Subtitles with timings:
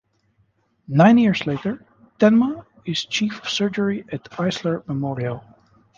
[0.87, 1.85] Nine years later,
[2.17, 5.43] Tenma is Chief of Surgery at Eisler Memorial.